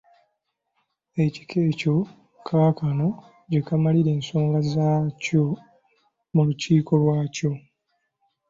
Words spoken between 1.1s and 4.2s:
Ekika ekyo kaakano kyemalira